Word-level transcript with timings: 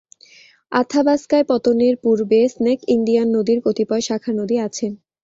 আথাবাস্কায় 0.71 1.45
পতনের 1.49 1.95
পূর্বে 2.03 2.39
snake 2.53 2.79
Indian 2.95 3.27
নদীর 3.35 3.59
কতিপয় 3.65 4.03
শাখা 4.07 4.31
নদী 4.39 4.55
আছে। 4.59 4.85